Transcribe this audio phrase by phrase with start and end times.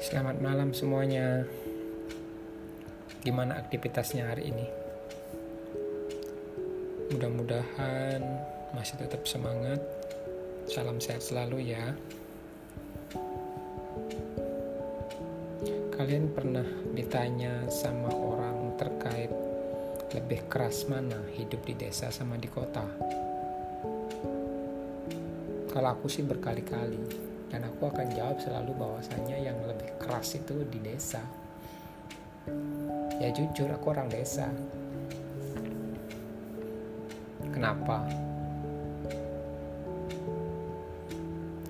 [0.00, 1.44] Selamat malam semuanya.
[3.20, 4.64] Gimana aktivitasnya hari ini?
[7.12, 8.24] Mudah-mudahan
[8.72, 9.76] masih tetap semangat.
[10.72, 11.92] Salam sehat selalu ya.
[15.92, 16.64] Kalian pernah
[16.96, 19.28] ditanya sama orang terkait
[20.16, 22.88] lebih keras mana hidup di desa sama di kota?
[25.68, 30.78] Kalau aku sih berkali-kali dan aku akan jawab selalu bahwasanya yang lebih keras itu di
[30.78, 31.20] desa.
[33.18, 34.48] Ya jujur aku orang desa.
[37.50, 38.06] Kenapa?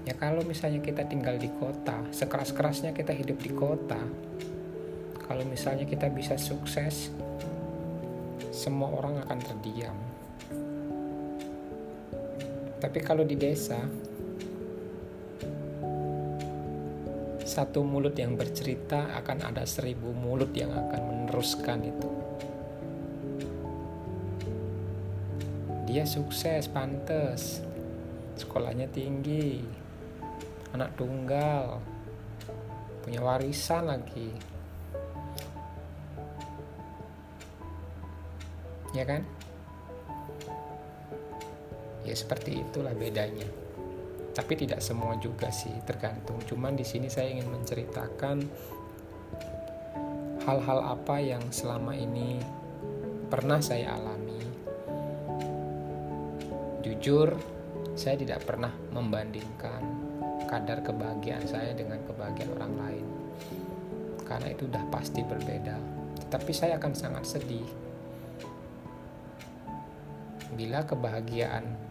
[0.04, 3.98] Ya kalau misalnya kita tinggal di kota sekeras-kerasnya kita hidup di kota.
[5.24, 7.08] Kalau misalnya kita bisa sukses
[8.52, 9.96] semua orang akan terdiam.
[12.80, 13.78] Tapi kalau di desa
[17.50, 22.10] satu mulut yang bercerita akan ada seribu mulut yang akan meneruskan itu.
[25.90, 27.58] Dia sukses, pantas,
[28.38, 29.66] sekolahnya tinggi,
[30.70, 31.82] anak tunggal,
[33.02, 34.30] punya warisan lagi.
[38.94, 39.26] Ya kan?
[42.06, 43.69] Ya seperti itulah bedanya
[44.40, 46.40] tapi tidak semua juga sih tergantung.
[46.48, 48.36] Cuman di sini saya ingin menceritakan
[50.48, 52.40] hal-hal apa yang selama ini
[53.28, 54.40] pernah saya alami.
[56.80, 57.36] Jujur
[57.92, 59.84] saya tidak pernah membandingkan
[60.48, 63.06] kadar kebahagiaan saya dengan kebahagiaan orang lain.
[64.24, 65.76] Karena itu sudah pasti berbeda.
[66.32, 67.68] Tapi saya akan sangat sedih
[70.56, 71.90] bila kebahagiaan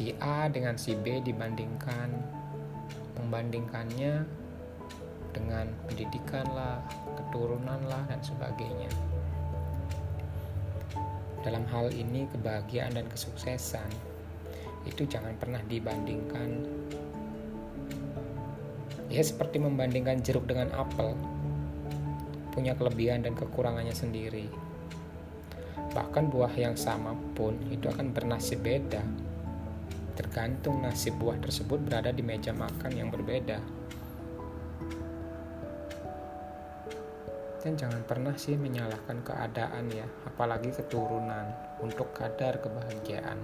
[0.00, 2.08] si A dengan si B dibandingkan
[3.20, 4.24] membandingkannya
[5.36, 6.80] dengan pendidikan lah,
[7.20, 8.88] keturunan lah dan sebagainya.
[11.44, 13.92] Dalam hal ini kebahagiaan dan kesuksesan
[14.88, 16.64] itu jangan pernah dibandingkan.
[19.12, 21.12] Ya seperti membandingkan jeruk dengan apel
[22.56, 24.48] punya kelebihan dan kekurangannya sendiri.
[25.92, 29.28] Bahkan buah yang sama pun itu akan bernasib beda
[30.12, 33.62] tergantung nasib buah tersebut berada di meja makan yang berbeda.
[37.60, 41.44] Dan jangan pernah sih menyalahkan keadaan ya, apalagi keturunan
[41.84, 43.36] untuk kadar kebahagiaan.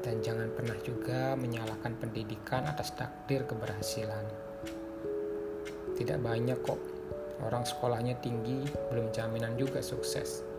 [0.00, 4.24] Dan jangan pernah juga menyalahkan pendidikan atas takdir keberhasilan.
[6.00, 6.80] Tidak banyak kok
[7.44, 10.55] orang sekolahnya tinggi, belum jaminan juga sukses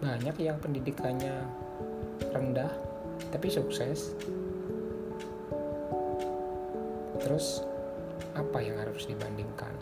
[0.00, 1.44] banyak yang pendidikannya
[2.32, 2.72] rendah
[3.28, 4.16] tapi sukses.
[7.20, 7.60] Terus
[8.32, 9.76] apa yang harus dibandingkan?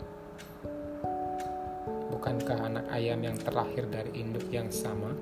[2.11, 5.15] Bukankah anak ayam yang terlahir dari induk yang sama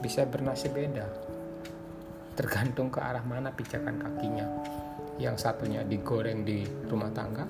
[0.00, 1.04] bisa bernasib beda?
[2.32, 4.48] Tergantung ke arah mana pijakan kakinya.
[5.20, 7.46] Yang satunya digoreng di rumah tangga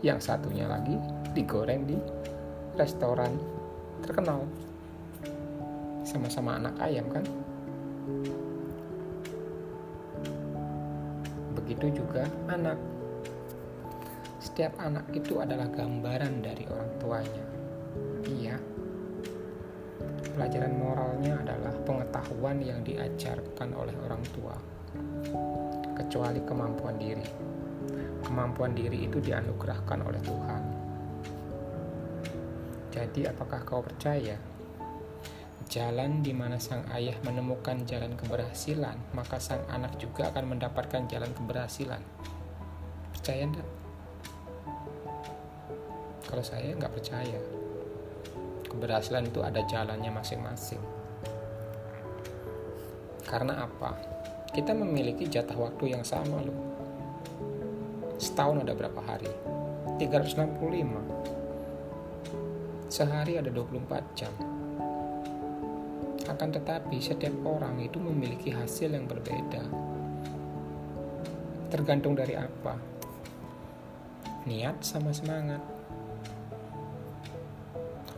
[0.00, 0.96] yang satunya lagi
[1.32, 1.96] digoreng di
[2.74, 3.32] restoran
[4.02, 4.44] terkenal
[6.14, 7.26] sama-sama anak ayam kan?
[11.58, 12.78] Begitu juga anak.
[14.38, 17.44] Setiap anak itu adalah gambaran dari orang tuanya.
[18.30, 18.54] Iya.
[20.38, 24.54] Pelajaran moralnya adalah pengetahuan yang diajarkan oleh orang tua
[25.98, 27.26] kecuali kemampuan diri.
[28.22, 30.62] Kemampuan diri itu dianugerahkan oleh Tuhan.
[32.94, 34.53] Jadi apakah kau percaya
[35.74, 41.34] jalan di mana sang ayah menemukan jalan keberhasilan, maka sang anak juga akan mendapatkan jalan
[41.34, 41.98] keberhasilan.
[43.10, 43.66] Percaya enggak?
[46.30, 47.42] Kalau saya nggak percaya.
[48.70, 50.78] Keberhasilan itu ada jalannya masing-masing.
[53.26, 53.98] Karena apa?
[54.54, 56.54] Kita memiliki jatah waktu yang sama loh.
[58.22, 59.26] Setahun ada berapa hari?
[59.98, 62.86] 365.
[62.86, 64.53] Sehari ada 24 jam
[66.24, 69.60] akan tetapi, setiap orang itu memiliki hasil yang berbeda.
[71.68, 72.78] Tergantung dari apa?
[74.48, 75.60] Niat sama semangat.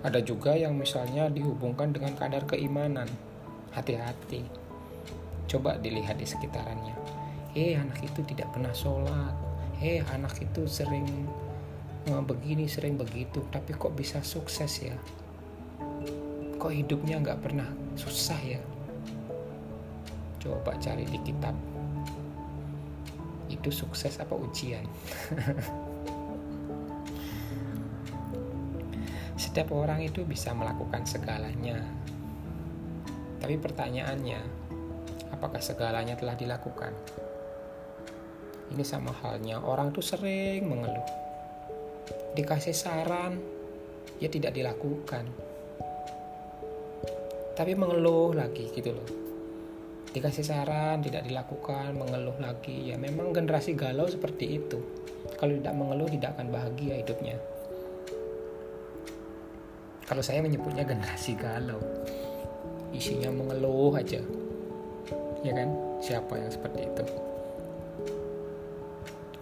[0.06, 3.11] Ada juga yang misalnya dihubungkan dengan kadar keimanan.
[3.75, 4.47] Hati-hati.
[5.50, 6.94] Coba dilihat di sekitarannya.
[7.59, 9.35] Eh, anak itu tidak pernah sholat.
[9.82, 11.26] Eh, anak itu sering
[12.06, 13.43] begini, sering begitu.
[13.50, 14.94] Tapi kok bisa sukses ya?
[16.67, 18.59] Kok hidupnya nggak pernah susah ya?
[20.43, 21.55] Coba cari di kitab.
[23.47, 24.83] Itu sukses apa ujian?
[29.47, 31.87] Setiap orang itu bisa melakukan segalanya.
[33.39, 34.43] Tapi pertanyaannya
[35.39, 36.91] apakah segalanya telah dilakukan?
[38.75, 41.07] Ini sama halnya orang tuh sering mengeluh.
[42.35, 43.39] Dikasih saran
[44.19, 45.31] ya tidak dilakukan
[47.56, 49.08] tapi mengeluh lagi gitu loh.
[50.12, 52.93] Dikasih saran tidak dilakukan mengeluh lagi.
[52.93, 54.76] Ya memang generasi galau seperti itu.
[55.41, 57.37] Kalau tidak mengeluh tidak akan bahagia hidupnya.
[60.05, 61.81] Kalau saya menyebutnya generasi galau.
[62.93, 64.20] Isinya mengeluh aja.
[65.41, 65.73] Ya kan?
[66.05, 67.05] Siapa yang seperti itu?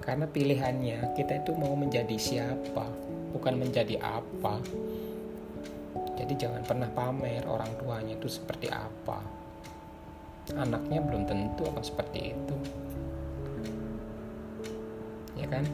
[0.00, 2.86] Karena pilihannya kita itu mau menjadi siapa
[3.34, 4.60] bukan menjadi apa
[6.24, 9.20] jadi jangan pernah pamer orang tuanya itu seperti apa.
[10.56, 12.56] Anaknya belum tentu akan seperti itu.
[15.36, 15.68] Ya kan?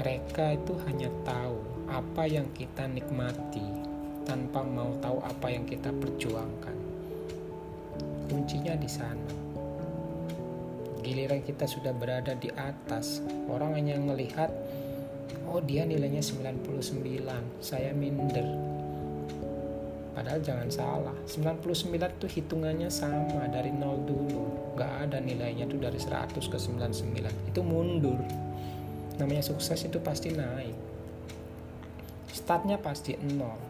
[0.00, 3.68] Mereka itu hanya tahu apa yang kita nikmati
[4.24, 6.76] tanpa mau tahu apa yang kita perjuangkan.
[8.32, 9.32] Kuncinya di sana.
[11.04, 13.20] Giliran kita sudah berada di atas.
[13.52, 14.48] Orang hanya melihat
[15.44, 16.64] oh dia nilainya 99
[17.60, 18.77] saya minder
[20.18, 24.74] Padahal jangan salah, 99 tuh hitungannya sama dari nol dulu.
[24.74, 27.46] Gak ada nilainya tuh dari 100 ke 99.
[27.46, 28.18] Itu mundur.
[29.22, 30.74] Namanya sukses itu pasti naik.
[32.34, 33.62] Startnya pasti nol.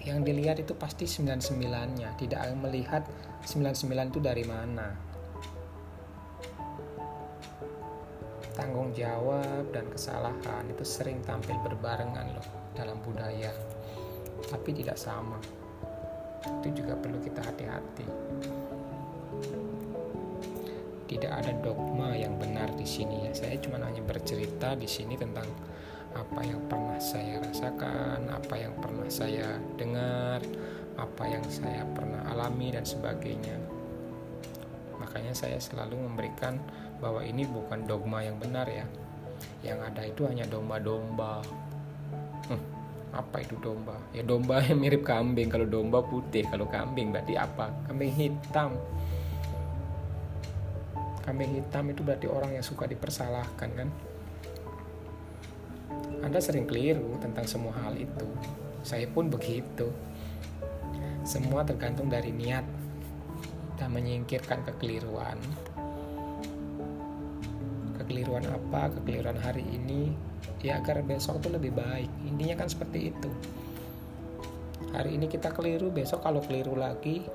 [0.00, 2.16] Yang dilihat itu pasti 99-nya.
[2.16, 3.04] Tidak melihat
[3.44, 4.96] 99 itu dari mana.
[8.56, 13.52] Tanggung jawab dan kesalahan itu sering tampil berbarengan loh dalam budaya
[14.48, 15.38] tapi tidak sama.
[16.62, 18.06] Itu juga perlu kita hati-hati.
[21.06, 23.32] Tidak ada dogma yang benar di sini ya.
[23.36, 25.46] Saya cuma hanya bercerita di sini tentang
[26.12, 30.40] apa yang pernah saya rasakan, apa yang pernah saya dengar,
[30.96, 33.56] apa yang saya pernah alami dan sebagainya.
[35.00, 36.60] Makanya saya selalu memberikan
[37.00, 38.86] bahwa ini bukan dogma yang benar ya.
[39.66, 41.42] Yang ada itu hanya domba-domba.
[43.12, 44.00] Apa itu domba?
[44.16, 45.52] Ya domba yang mirip kambing.
[45.52, 47.68] Kalau domba putih kalau kambing berarti apa?
[47.84, 48.72] Kambing hitam.
[51.22, 53.88] Kambing hitam itu berarti orang yang suka dipersalahkan kan?
[56.24, 58.26] Anda sering keliru tentang semua hal itu.
[58.80, 59.92] Saya pun begitu.
[61.22, 62.66] Semua tergantung dari niat
[63.76, 65.38] dan menyingkirkan kekeliruan.
[68.00, 68.90] Kekeliruan apa?
[68.98, 70.16] Kekeliruan hari ini
[70.62, 72.08] ya agar besok itu lebih baik.
[72.22, 73.30] Intinya kan seperti itu.
[74.94, 77.26] Hari ini kita keliru besok kalau keliru lagi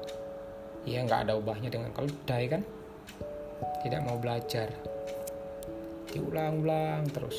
[0.88, 2.62] ya nggak ada ubahnya dengan keledai kan?
[3.84, 4.72] Tidak mau belajar.
[6.16, 7.36] Diulang-ulang terus.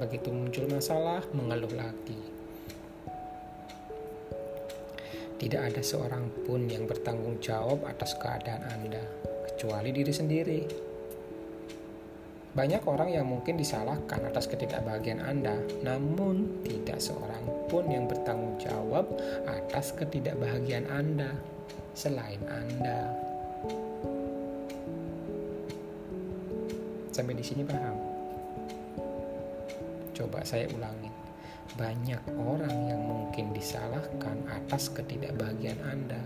[0.00, 2.16] Begitu muncul masalah mengeluh lagi.
[5.38, 9.02] Tidak ada seorang pun yang bertanggung jawab atas keadaan Anda
[9.46, 10.87] kecuali diri sendiri
[12.58, 19.06] banyak orang yang mungkin disalahkan atas ketidakbahagiaan Anda, namun tidak seorang pun yang bertanggung jawab
[19.46, 21.38] atas ketidakbahagiaan Anda
[21.94, 23.14] selain Anda.
[27.14, 27.94] Sampai di sini paham?
[30.18, 31.14] Coba saya ulangi.
[31.78, 36.18] Banyak orang yang mungkin disalahkan atas ketidakbahagiaan Anda.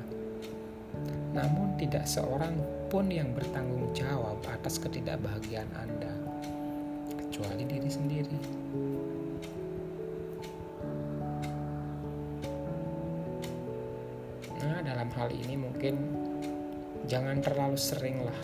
[1.33, 2.57] Namun tidak seorang
[2.93, 6.12] pun yang bertanggung jawab atas ketidakbahagiaan Anda,
[7.33, 8.39] kecuali diri sendiri.
[14.61, 15.97] Nah, dalam hal ini mungkin
[17.09, 18.37] jangan terlalu sering lah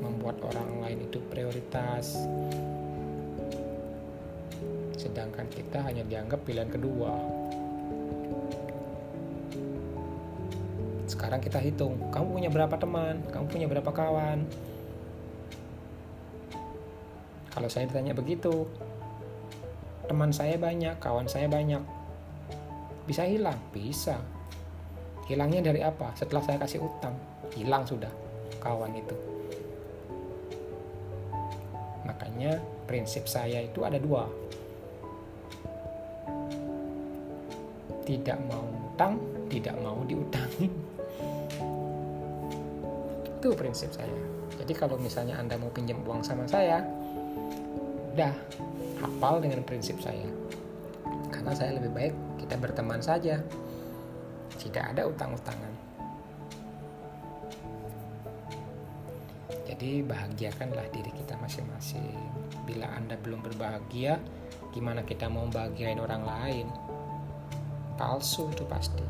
[0.00, 2.16] membuat orang lain itu prioritas,
[4.96, 7.12] sedangkan kita hanya dianggap pilihan kedua.
[11.10, 14.46] sekarang kita hitung kamu punya berapa teman kamu punya berapa kawan
[17.50, 18.66] kalau saya ditanya begitu
[20.06, 21.82] teman saya banyak kawan saya banyak.
[23.06, 23.58] Bisa hilang?
[23.70, 24.18] Bisa.
[25.30, 26.10] Hilangnya dari apa?
[26.18, 27.14] Setelah saya kasih utang
[27.54, 28.10] hilang sudah
[28.58, 29.14] kawan itu.
[32.06, 32.58] Makanya
[32.90, 34.26] prinsip saya itu ada dua.
[38.02, 39.14] Tidak mau utang
[39.50, 40.90] tidak mau diutangin
[43.40, 44.12] itu prinsip saya.
[44.60, 46.84] Jadi kalau misalnya Anda mau pinjam uang sama saya,
[48.14, 48.34] udah
[49.00, 50.28] hafal dengan prinsip saya.
[51.30, 53.40] Karena saya lebih baik kita berteman saja.
[54.60, 55.72] Tidak ada utang-utangan.
[59.64, 62.12] Jadi bahagiakanlah diri kita masing-masing.
[62.68, 64.20] Bila Anda belum berbahagia,
[64.76, 66.66] gimana kita mau bahagiain orang lain?
[67.96, 69.00] Palsu itu pasti.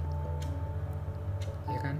[1.75, 1.99] Ya kan?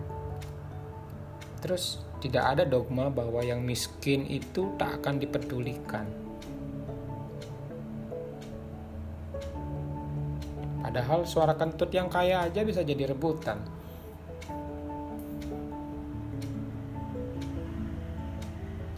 [1.61, 6.05] Terus tidak ada dogma bahwa yang miskin itu tak akan dipedulikan.
[10.81, 13.63] Padahal suara kentut yang kaya aja bisa jadi rebutan.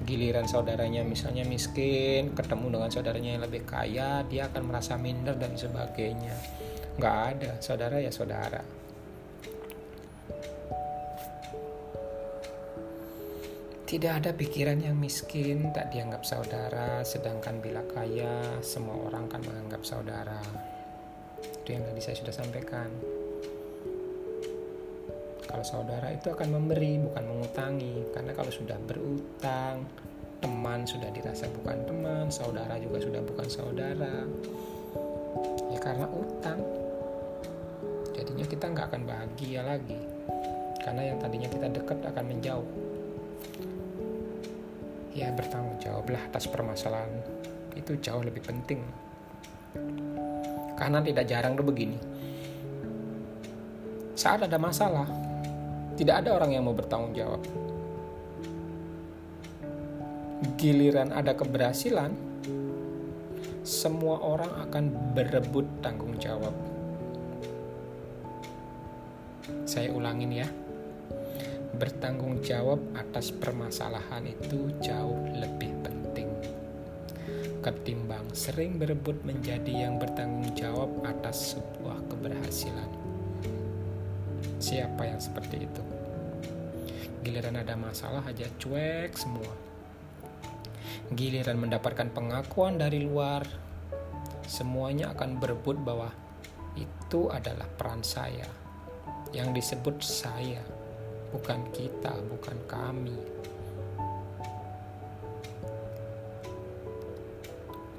[0.02, 5.52] Giliran saudaranya misalnya miskin, ketemu dengan saudaranya yang lebih kaya, dia akan merasa minder dan
[5.52, 6.32] sebagainya.
[6.96, 8.64] Nggak ada, saudara ya saudara.
[13.92, 19.84] Tidak ada pikiran yang miskin tak dianggap saudara, sedangkan bila kaya, semua orang kan menganggap
[19.84, 20.40] saudara.
[21.60, 22.88] Itu yang tadi saya sudah sampaikan.
[25.44, 28.16] Kalau saudara itu akan memberi, bukan mengutangi.
[28.16, 29.84] Karena kalau sudah berutang,
[30.40, 34.24] teman sudah dirasa bukan teman, saudara juga sudah bukan saudara.
[35.68, 36.64] Ya karena utang.
[38.16, 40.00] Jadinya kita nggak akan bahagia lagi.
[40.80, 42.91] Karena yang tadinya kita dekat akan menjauh
[45.12, 47.12] ya bertanggung jawablah atas permasalahan.
[47.76, 48.80] Itu jauh lebih penting.
[50.76, 51.96] Karena tidak jarang tuh begini.
[54.12, 55.08] Saat ada masalah
[55.96, 57.40] tidak ada orang yang mau bertanggung jawab.
[60.58, 62.12] Giliran ada keberhasilan
[63.62, 66.54] semua orang akan berebut tanggung jawab.
[69.66, 70.48] Saya ulangin ya
[71.76, 76.28] bertanggung jawab atas permasalahan itu jauh lebih penting
[77.62, 82.90] ketimbang sering berebut menjadi yang bertanggung jawab atas sebuah keberhasilan.
[84.58, 85.82] Siapa yang seperti itu?
[87.22, 89.54] Giliran ada masalah aja cuek semua.
[91.14, 93.46] Giliran mendapatkan pengakuan dari luar,
[94.50, 96.10] semuanya akan berebut bahwa
[96.74, 98.50] itu adalah peran saya
[99.30, 100.81] yang disebut saya
[101.32, 103.16] bukan kita, bukan kami.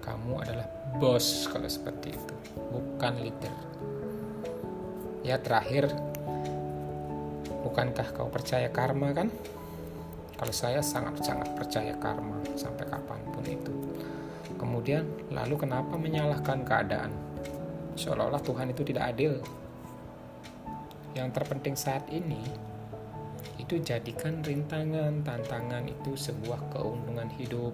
[0.06, 0.68] Kamu adalah
[1.02, 2.36] bos kalau seperti itu,
[2.70, 3.56] bukan leader.
[5.26, 5.90] Ya terakhir,
[7.66, 9.34] bukankah kau percaya karma kan?
[10.38, 13.74] Kalau saya sangat-sangat percaya karma sampai kapan pun itu.
[14.60, 17.12] Kemudian lalu kenapa menyalahkan keadaan?
[17.96, 19.40] Seolah-olah Tuhan itu tidak adil.
[21.16, 22.73] Yang terpenting saat ini
[23.74, 27.74] itu jadikan rintangan, tantangan itu sebuah keuntungan hidup.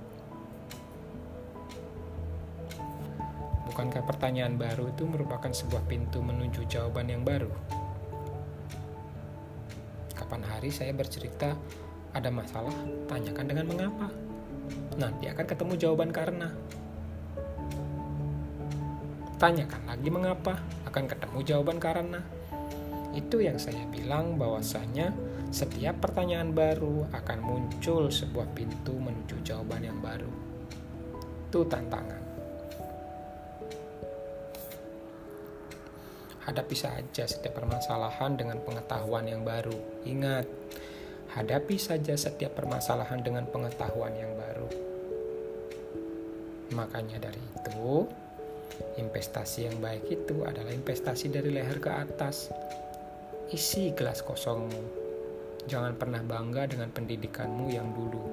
[3.67, 7.51] Bukankah pertanyaan baru itu merupakan sebuah pintu menuju jawaban yang baru?
[10.15, 11.51] Kapan hari saya bercerita
[12.15, 12.71] ada masalah,
[13.11, 14.07] tanyakan dengan mengapa.
[14.95, 16.47] Nanti akan ketemu jawaban karena.
[19.35, 22.23] Tanyakan lagi mengapa, akan ketemu jawaban karena.
[23.11, 25.11] Itu yang saya bilang bahwasanya
[25.49, 30.29] setiap pertanyaan baru akan muncul sebuah pintu menuju jawaban yang baru.
[31.49, 32.21] Itu tantangan.
[36.45, 39.73] Hadapi saja setiap permasalahan dengan pengetahuan yang baru.
[40.05, 40.45] Ingat,
[41.33, 44.69] hadapi saja setiap permasalahan dengan pengetahuan yang baru.
[46.77, 48.05] Makanya dari itu,
[49.01, 52.53] investasi yang baik itu adalah investasi dari leher ke atas.
[53.49, 54.98] Isi gelas kosongmu
[55.69, 58.23] Jangan pernah bangga dengan pendidikanmu yang dulu.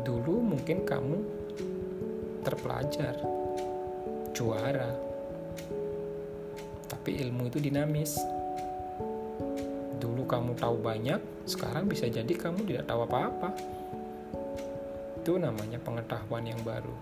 [0.00, 1.16] Dulu mungkin kamu
[2.40, 3.12] terpelajar,
[4.32, 4.96] juara,
[6.88, 8.16] tapi ilmu itu dinamis.
[10.00, 13.52] Dulu kamu tahu banyak, sekarang bisa jadi kamu tidak tahu apa-apa.
[15.20, 16.96] Itu namanya pengetahuan yang baru.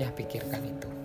[0.00, 1.01] Ya, pikirkan itu.